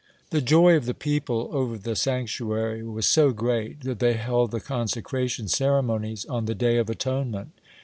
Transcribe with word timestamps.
(64) 0.31 0.39
The 0.39 0.45
joy 0.47 0.73
of 0.77 0.85
the 0.87 0.93
people 0.95 1.49
over 1.53 1.77
the 1.77 1.95
sanctuary 1.95 2.81
was 2.81 3.05
so 3.05 3.29
great 3.29 3.81
that 3.83 3.99
they 3.99 4.13
held 4.13 4.49
the 4.49 4.59
consecration 4.59 5.47
ceremonies 5.47 6.25
on 6.25 6.45
the 6.45 6.55
Day 6.55 6.77
of 6.77 6.89
Atonement. 6.89 7.51